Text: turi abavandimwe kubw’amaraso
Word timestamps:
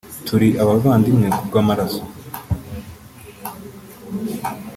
turi 0.25 0.49
abavandimwe 0.63 1.27
kubw’amaraso 1.37 2.01